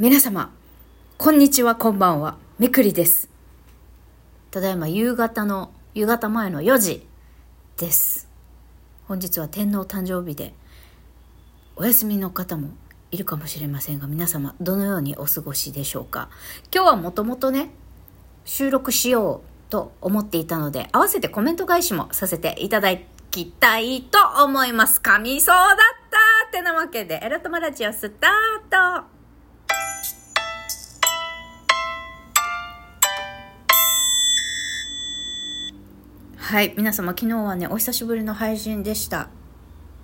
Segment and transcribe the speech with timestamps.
[0.00, 0.54] 皆様、
[1.16, 2.36] こんにちは、こんばんは。
[2.60, 3.28] めくりです。
[4.52, 7.04] ただいま夕方の、夕方前の4時
[7.78, 8.28] です。
[9.08, 10.54] 本日は天皇誕生日で、
[11.74, 12.68] お休みの方も
[13.10, 16.28] いるかもしれませんが、皆様、どのようにお過ごしでしょうか。
[16.72, 17.70] 今日はもともとね、
[18.44, 22.96] 収録しようと思っていたので、合わせてコメント返しもさせていただ
[23.32, 25.00] きたいと思います。
[25.00, 25.76] 噛みそうだっ
[26.08, 29.17] たってなわけで、エロトマラジオスタート
[36.48, 39.28] はい、皆様昨日はね、お久しぶりの配信でした。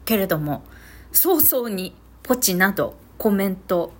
[0.05, 0.63] けれども、
[1.11, 3.95] 早々にポチなどコメント、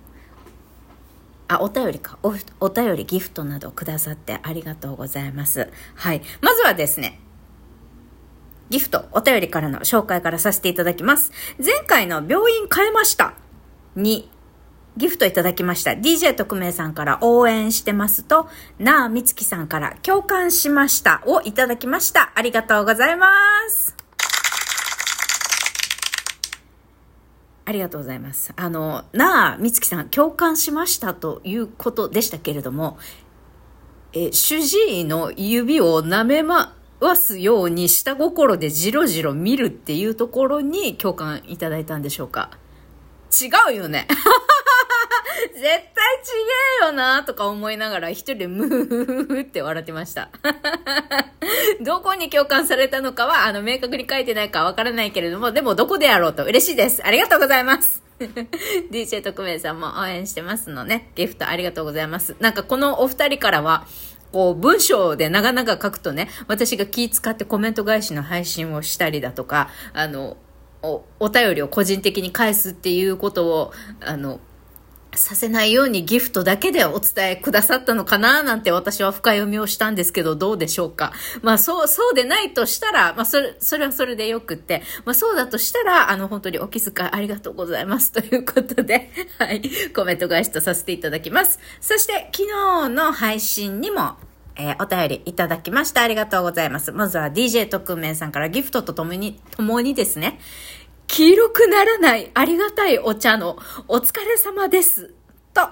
[1.47, 2.19] あ、お便りか。
[2.21, 5.71] お、お便りギフトなどくださってありがとうございます。
[5.95, 6.21] はい。
[6.41, 7.19] まずはですね、
[8.69, 11.31] ギフト、お便りからの紹介からさせていただきます。
[11.57, 13.33] 前回の病院変えました
[13.95, 14.29] に、
[14.97, 15.91] ギフトいただきました。
[15.91, 18.47] DJ 特命さんから応援してますと、
[18.79, 22.31] なあみつきさんから共感しましたをいただきました。
[22.35, 23.27] ありがとうございま
[23.69, 23.95] す。
[27.67, 28.53] ありがとうございます。
[28.55, 32.97] あの、なあみつきさん共感しましたということでしたけれども、
[34.13, 42.51] え、主治医の指を舐めまわすように下心でじろじろ見るっていうところに共感いただいたんでしょうか
[43.31, 44.07] 違うよね
[45.55, 46.31] 絶対ち
[46.81, 50.29] げえよなとか思いながら一人でムーフって笑ってました。
[51.81, 57.01] どこに共感されたのかは、あの、明確に書いてないかわからないけれども、でもどこでやろうと嬉しいです。
[57.05, 58.03] ありがとうございます。
[58.91, 61.11] DJ 特命さんも応援してますのね。
[61.15, 62.35] ギフトありがとうございます。
[62.41, 63.87] なんかこのお二人からは、
[64.33, 70.35] こう文章で長々書くとね、私が気使ってコメント返しの配信をしたりだとか、あの、
[70.81, 74.41] お、お便りを個人的に返すっていうことを、あの、
[75.17, 81.13] させないようにギフトだけでお伝えくださったのかななんて私は深読みをしたんですけど、どうでしょうか。
[81.41, 89.61] まあそう、そうでないとしたら、まあそれ、それはそれでよくって、まあそうだとしたら、あの本当にお気遣いありがとうございますということで、 はい、
[89.93, 91.59] コメント返しとさせていただきます。
[91.81, 94.15] そして昨日の配信にも、
[94.57, 96.01] えーお便りいただきました。
[96.01, 96.91] ありがとうございます。
[96.91, 100.39] まずは DJ 特命さんからギフトとともに、ともにですね、
[101.07, 103.57] 黄色くならないありがたいお茶の
[103.87, 105.13] お疲れ様です。
[105.53, 105.69] と、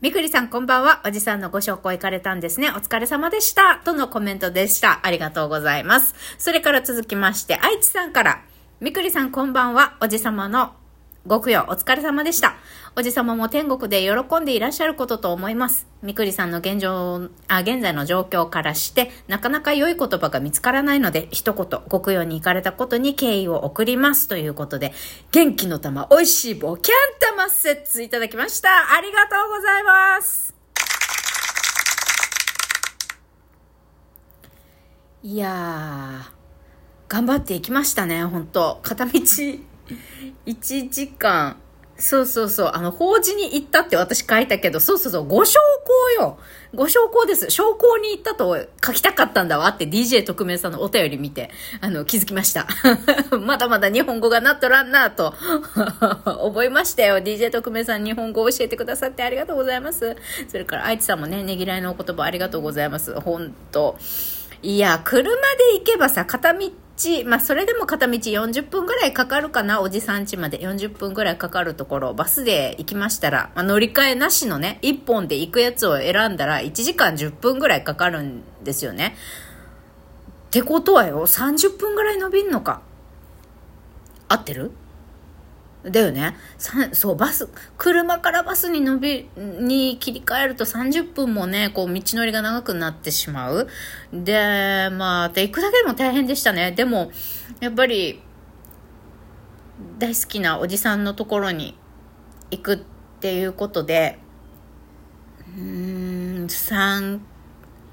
[0.00, 1.02] みくりさんこんばんは。
[1.06, 2.68] おじさんのご紹介行かれたんですね。
[2.70, 3.80] お疲れ様でした。
[3.84, 5.00] とのコメントでした。
[5.02, 6.14] ありがとうございます。
[6.38, 8.42] それから続きまして、愛知さんから、
[8.80, 9.96] みくりさんこんばんは。
[10.00, 10.74] おじさまの
[11.26, 12.54] ご供養お疲れ様でした。
[12.94, 15.88] おじさまも天国で喜んでいらっしゃることと思います。
[16.02, 24.28] みくりさんの現状、あ、現在の状況からして、なかなか良い言葉が見つからないので、一言、ご供養に行かれたことに敬意を送ります。
[24.28, 24.92] ということで、
[25.32, 26.96] 元気の玉、美味しい棒、キャン
[27.36, 28.68] 玉セッツいただきました。
[28.94, 30.54] ありがとうございます。
[35.24, 36.36] いやー、
[37.08, 39.12] 頑張っていきましたね、本当片道
[40.46, 41.56] 1時間。
[41.98, 42.70] そうそうそう。
[42.74, 45.26] あの、法事に行ったって私書いたけど、そうそうそう。
[45.26, 45.58] ご昇
[46.18, 46.38] 降よ。
[46.74, 47.50] ご昇降です。
[47.50, 52.66] 昇降に行ったと書きたかったんだわって DJ 特命さんのお便り見て、あの、気づきました。
[53.40, 55.32] まだまだ日本語がなっとらんなと、
[56.24, 57.16] 覚えましたよ。
[57.18, 60.16] DJ 特命さん日本語を教えてくださってありがとうございます。
[60.48, 63.18] それから愛知さんもね、ねぎらいのお言葉ありがとうございます。
[63.20, 63.96] 本当
[64.62, 79.14] いや、車で行けばさ、片道、ちまあ、それでも片道40分ぐらいかかるかな、おじさん家まで40分ぐらいかかるところ、バスで行きましたら、まあ、乗り換えなしのね、1本で行くやつを選んだら、1時間10分ぐらいかかるんですよね。
[80.46, 82.80] ってことはよ、30分ぐらい伸びんのか。
[84.28, 84.72] 合ってる？
[85.90, 86.36] だよね。
[86.92, 87.48] そう、バス、
[87.78, 93.68] 車からバスに伸び、に切り替えると30分もね、こう、道のりが長くなってしまう。
[94.12, 96.72] で、まあ、で、行くだけでも大変でしたね。
[96.72, 97.10] でも、
[97.60, 98.20] やっぱり、
[99.98, 101.78] 大好きなおじさんのところに
[102.50, 102.78] 行くっ
[103.20, 104.18] ていうことで、
[105.56, 107.20] うーん、3、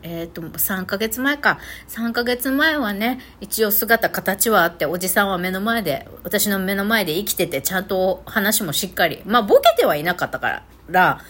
[0.04, 1.60] えっ、と、3ヶ月前か。
[1.88, 11.22] 3ヶ月前はね、一応姿、形はあって、おじさんは目の前で、私の目の前で生きてて、ちゃんと話もしっかり、まあ、ボケてはいなかったから、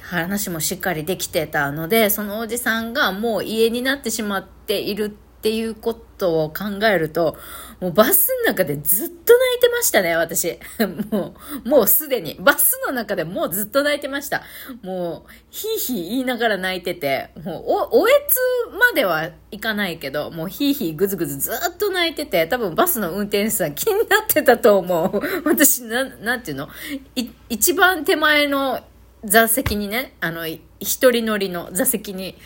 [0.00, 7.36] 話もしっかりできてたので、そのおじさんがもう家になってしまっているってっていうことを考えると、
[7.80, 10.56] もうバスの中でずっと泣いてましたね、私。
[11.10, 11.34] も
[11.64, 12.36] う、もうすでに。
[12.38, 14.44] バスの中でもうずっと泣いてました。
[14.82, 18.38] もう、ひいひい言いながら泣いてて、もう、お、おえつ
[18.78, 25.20] まではいかないけど、もうひいひいぐずぐずずっと泣いてて、多分バスの運転手さん気になってたと思う。
[25.44, 26.68] 私、な、なんていうの？
[27.16, 28.78] い一番手前の
[29.24, 32.36] 座席にね、あの、一人乗りの座席に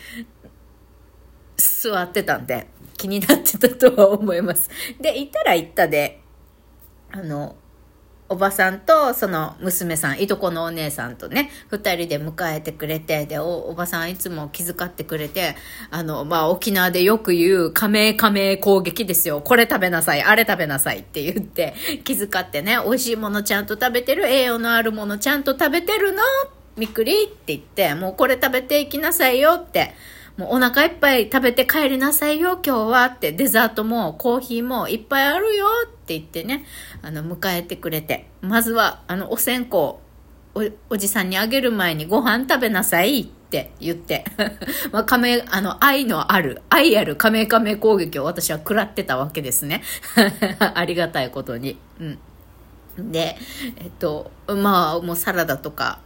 [1.57, 2.67] 座ってたんで、
[2.97, 4.69] 気になってたとは思います。
[4.99, 6.21] で、行ったら行ったで、
[7.11, 7.55] あの、
[8.29, 15.55] おばさんと、その娘さん、いとこのお姉さんとね、二人で迎えてくれて、で、お、ばさんいつも気遣ってくれて、
[15.91, 19.39] あの、まあ、沖縄でよく言う、加盟加盟攻撃ですよ。
[19.39, 21.73] これ食べなさい、あれ食べなさいって言って、
[22.03, 26.21] 気遣ってね、美味しいものちゃんと食べてる、栄養のあるものちゃんと食べてるの？
[26.75, 29.93] みくりって言って、もうこれ食べていきなさいよって、
[30.37, 36.63] もうお腹いっぱい食べて帰りなさいよ、今日はって、デザートもコーヒーもいっぱいあるよって言ってね、
[37.01, 39.99] あの、迎えてくれて、まずは、あの、お線香、お、
[40.91, 44.25] おじさんにあげる前にご飯食べなさいって言って、
[44.93, 49.81] まあ、亀、あの、愛のある、愛ある亀亀攻撃を私は食らってたわけですね。
[50.75, 51.79] ありがたいことに。
[51.99, 53.11] うん。
[53.11, 53.37] で、
[53.77, 55.97] えっと、まあ、もうサラダとか、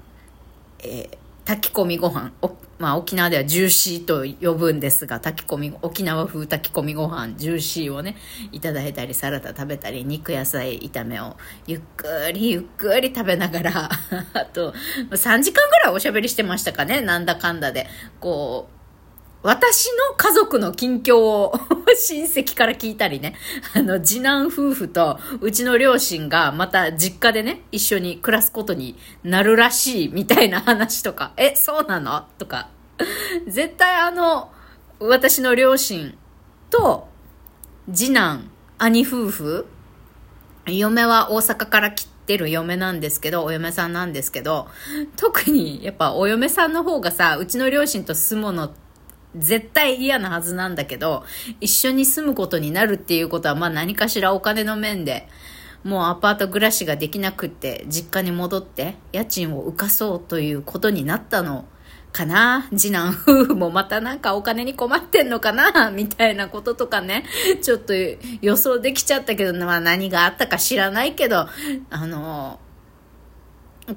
[0.80, 2.32] えー炊き込みご飯。
[2.42, 8.16] おまあ、沖縄ではジューシーと呼ぶんですが炊き込み沖縄風炊き込みご飯ジューシーをね
[8.52, 13.90] いただいたりサラダ食べたり肉野菜炒めをゆっくりゆっくり食べながら
[14.34, 14.74] あと
[15.12, 17.02] 3時間ぐらいおしゃべりしてましたかね。
[17.02, 17.88] なんだかんだで。
[18.20, 18.81] こう
[19.44, 21.54] 私の家族の近況を
[21.98, 23.36] 親戚から聞いたりね、
[23.74, 32.26] あの、次男夫婦とうちの両親がまた実家でね、一緒に暮らすことになるらしいみたいな話とか、 え、そうなの？
[32.38, 32.70] とか、
[33.48, 34.52] 絶対あの、
[35.00, 36.16] 私の両親
[36.70, 37.08] と
[37.92, 39.66] 次男、兄夫婦、
[40.68, 44.68] 嫁は大阪から来てる嫁なんですけど、お嫁さんなんですけど、
[45.16, 48.91] 特にやっぱお嫁さんの方がさ、うちの両親と住むのって
[49.36, 51.24] 絶対嫌なはずなんだけど、
[51.60, 55.28] 一緒に住むことになるっていうことは、まあ何かしらお金の面で、
[55.84, 61.66] もうアパート暮らしができなくって、実家に戻って家賃を浮かそうということになったの
[62.12, 62.68] かな。
[62.76, 67.24] 次男夫婦もまたなんかお金に困ってんのかなみたいなこととかね、
[67.62, 67.94] ちょっと
[68.42, 71.48] 予想できちゃったけど、まあ何があったか知らないけど、
[71.90, 72.60] あの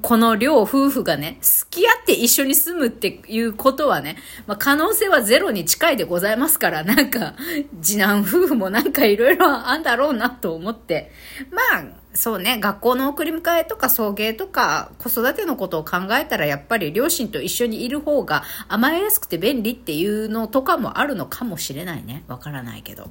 [0.02, 7.34] この両夫婦がね、付き合って一緒に住むっていうことはね、まあ、可能性はゼロに近いでございますから、なんか、
[7.82, 11.10] 次男夫婦もなんかいろいろあんだろうなと思って。
[11.50, 22.22] まあ、そうね、学校の送り迎えとか送迎とか子育てのことを考えたらやっぱり両親と一緒にいる方が甘えやすくて便利っていうのとかもあるのかもしれないね。
[22.28, 23.10] わからないけど。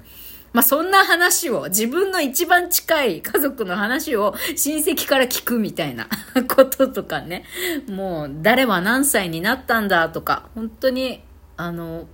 [0.54, 6.08] まあ、そんな話を、自分の一番近い家族の話を親戚から聞くみたいな
[6.48, 7.44] こととかね。
[7.90, 11.24] もう、誰は何歳になったんだとか、本当に、
[11.58, 12.08] あの、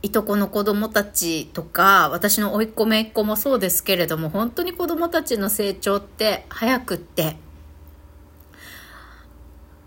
[0.00, 7.36] いとこの子供たちとか、私の甥っ子姪っ子もそうですけれども、本当に子供たちの成長って早くって、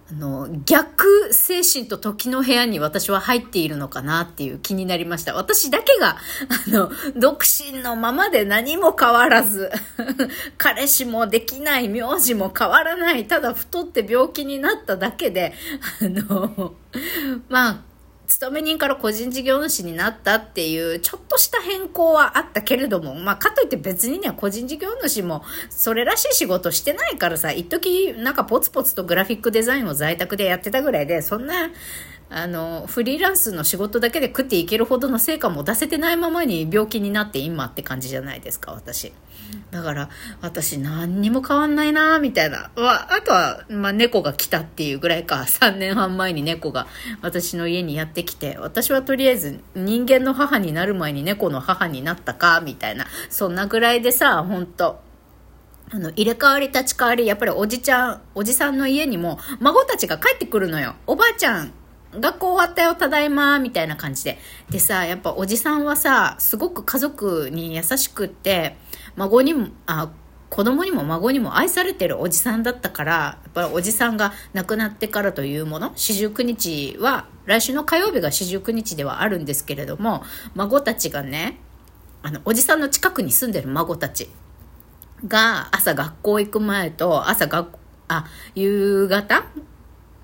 [0.09, 5.35] あの、逆精神と時の部屋に私は入っているのかなっていう気になりました。
[5.35, 6.17] 私だけが、
[6.67, 9.69] あの、独身のままで何も変わらず、
[10.57, 15.53] 彼氏もできない、名字も変わらない、ただ太って病気になっただけで、
[16.01, 16.73] あの、
[17.49, 17.81] まあ、
[18.27, 31.71] 勤め人から個人事業主になったっていうちょっとした変更はあったけれども、まあかといって別にね、個人事業主もそれらしい仕事してないからさ、一時なんかポツポツとグラフィックデザインを在宅でやってたぐらいで、そんな、
[32.29, 39.13] あの、フリーランスの仕事だけで食っていけるほどの成果も出せてないままに病気になって今って感じじゃないですか、私。
[39.71, 40.09] だから、
[40.41, 42.69] 私何にも変わんないなみたいな。
[42.75, 45.37] ああとは、まあ、猫が来たっていうぐらいか。
[45.47, 46.87] 3年半前に猫が
[47.21, 53.05] 私の家にやってきて、私はとりあえず人間の母になる前に猫の母になったか、みたいな。
[53.29, 54.99] そんなぐらいでさ、ほんと。
[55.89, 60.95] あの、入れ替わり立ち替わり、やっぱりおじちゃん、おじさんの家にも孫たちが帰ってくるのよ。
[61.07, 61.71] おばあちゃん
[62.19, 64.37] 学校終わったよ、ただいま、みたいな感じで。
[64.69, 68.77] でさ、やっぱおじさんはさ、すごく家族に優しくって、
[69.15, 70.09] 孫にも、あ、
[70.49, 80.23] 子供にも孫にも愛されてるおじさんだったから、やっぱおじさんが亡くなってからというもの、四十九日は、来週の火曜日が四十九日ではあるんですけれども、
[80.55, 81.59] 孫たちがね、
[82.23, 84.29] あの、おじさんの近くに住んでる孫たち
[85.27, 89.45] が、朝学校行く前と、朝学、あ、夕方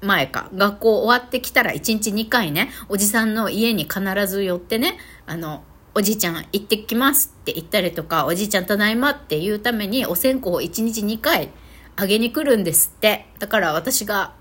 [0.03, 5.63] 前か、学校終わってきたら1日2回ね、おじさんの家に必ず寄ってね、あの、
[5.95, 11.51] おじいちゃん行ってきますって言ったりとか、おじいちゃんただいまって言うためにお線香を1日2回
[11.95, 13.27] あげに来るんですって。
[13.39, 14.33] だから私が、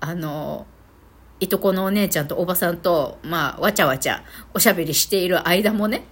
[0.00, 0.66] あの、
[1.40, 6.04] いとこのお姉ちゃんとおばさんと、まあ、わちゃわちゃおしゃべりしている間もね、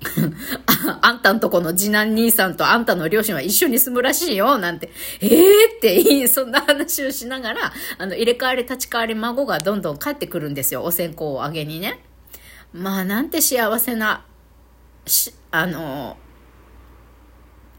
[1.00, 12.04] あんたんとこの次男兄さんとあんたの両親は一緒に住むらしいよ、なんて、ええー、っていい、そんな話をしながら、あの、入れ替わり立ち替わり孫がどんどん帰ってくるんですよ、お線香をあげにね。
[12.72, 14.24] まあ、なんて幸せな、
[15.06, 16.16] し、あの、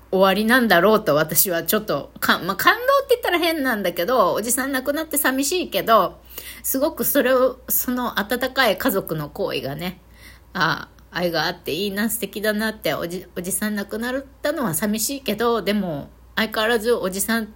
[0.10, 6.20] 終わりなんだろうと私はちょっと、か、まあ、感動って言ったら変なんだけど、おじさん亡くなって寂しいけど、
[6.64, 10.02] すごくそれを、その温かい家族の行為がね、
[10.54, 17.48] ああ愛があっていいな、素敵だなっておじ、おじさん亡くなったのは寂しいけど、でも、相変わらずおじさん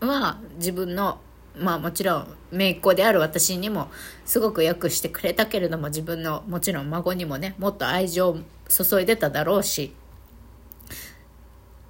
[0.00, 1.20] は自分の、
[1.56, 3.88] まあもちろん、姪っ子である私にも
[4.24, 9.94] すごくよくしてくれたけれども、自分のもちろん孫にもね、もっと愛情を注いでただろうし、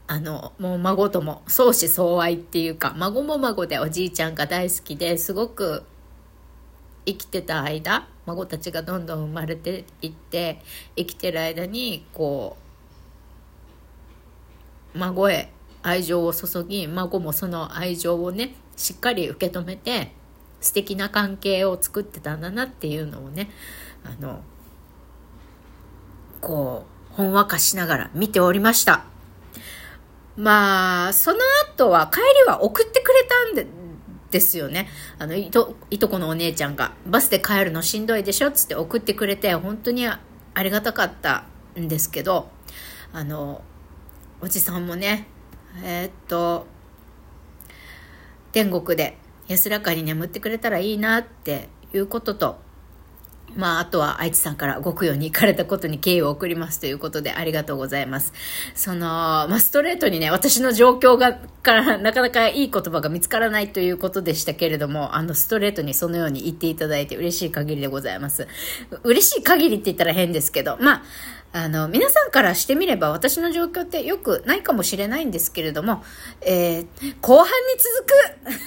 [0.09, 5.83] あの、もう孫とも相思相愛っていうか、孫も孫でおじいちゃんが大好きですごく
[7.07, 10.61] 生きてた間、孫たちがどんどん生まれていって、
[10.97, 12.57] 生きてる間に、こ
[14.95, 15.53] う、孫へ
[15.83, 20.13] 愛情を注ぎ、孫もその愛情をね、しっかり受け止めて、
[20.61, 23.51] 素敵な関係を作ってたんだなっていうのをね、
[24.05, 24.43] あの、
[26.41, 29.05] こう、ほんわかしながら見ておりました。
[30.37, 31.39] まあ、その
[31.73, 33.67] 後は帰りは送ってくれたんで、
[34.31, 34.89] ですよね。
[35.19, 40.21] あの、いと、いとこのお姉ちゃんが、バスで帰るのしんどいでしょつって送ってくれて、本当にあ
[40.63, 41.45] りがたかった
[41.79, 42.49] んですけど、
[43.13, 43.63] あの、
[44.41, 45.29] おじさんもね、
[45.83, 46.67] えー、っと、
[48.53, 49.19] 天国で
[49.49, 52.59] 安らかに眠ってくれたらいいなっていうことと、
[53.57, 58.33] まあ、あとは愛知さんからご供養に行かれたことに敬意を送りますということでありがとうございます。
[58.75, 68.47] その、まあ、ストレートにね、私の状況が、からなかなかいい言葉が見つからないということでしたけれども、あの、ストレートにそのように言っていただいて嬉しい限りでございます。
[69.03, 71.03] 嬉しい限りって言ったら変ですけど、まあ、
[71.53, 76.05] あの、皆さんからしてみれば私の状況ってよくないかもしれないんですけれども、
[76.43, 76.87] えー、
[77.23, 78.07] 後半に続
[78.53, 78.59] く